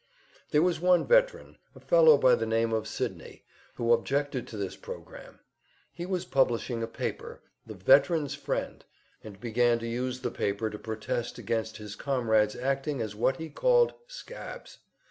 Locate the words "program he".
4.75-6.07